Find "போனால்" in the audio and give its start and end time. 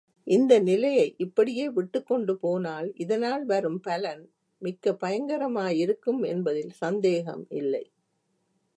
2.37-2.93